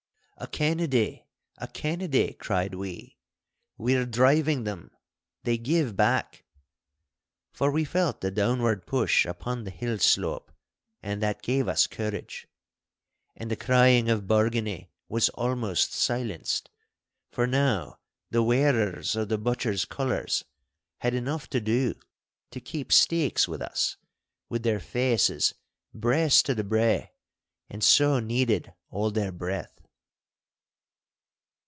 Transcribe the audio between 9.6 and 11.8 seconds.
the hillslope, and that gave